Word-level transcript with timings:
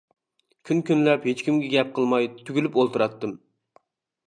كۈن 0.69 0.79
كۈنلەپ 0.89 1.27
ھېچكىمگە 1.31 1.69
گەپ 1.75 1.93
قىلماي 1.99 2.27
تۈگۈلۈپ 2.49 2.79
ئولتۇراتتىم. 2.83 3.39